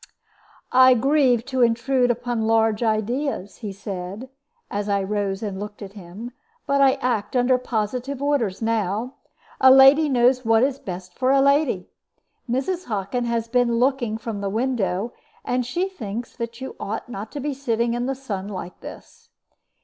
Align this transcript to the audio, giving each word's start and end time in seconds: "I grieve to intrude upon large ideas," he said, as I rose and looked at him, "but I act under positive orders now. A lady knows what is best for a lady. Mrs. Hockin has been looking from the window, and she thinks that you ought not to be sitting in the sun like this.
"I 0.73 0.95
grieve 0.95 1.45
to 1.45 1.61
intrude 1.61 2.09
upon 2.09 2.47
large 2.47 2.81
ideas," 2.81 3.57
he 3.57 3.71
said, 3.71 4.29
as 4.71 4.89
I 4.89 5.03
rose 5.03 5.43
and 5.43 5.59
looked 5.59 5.83
at 5.83 5.93
him, 5.93 6.31
"but 6.65 6.81
I 6.81 6.93
act 6.93 7.35
under 7.35 7.59
positive 7.59 8.19
orders 8.19 8.63
now. 8.63 9.13
A 9.59 9.69
lady 9.69 10.09
knows 10.09 10.43
what 10.43 10.63
is 10.63 10.79
best 10.79 11.13
for 11.13 11.29
a 11.29 11.39
lady. 11.39 11.91
Mrs. 12.49 12.85
Hockin 12.85 13.25
has 13.25 13.47
been 13.47 13.75
looking 13.75 14.17
from 14.17 14.41
the 14.41 14.49
window, 14.49 15.13
and 15.45 15.67
she 15.67 15.87
thinks 15.87 16.35
that 16.35 16.59
you 16.59 16.75
ought 16.79 17.07
not 17.07 17.31
to 17.33 17.39
be 17.39 17.53
sitting 17.53 17.93
in 17.93 18.07
the 18.07 18.15
sun 18.15 18.47
like 18.47 18.79
this. 18.79 19.29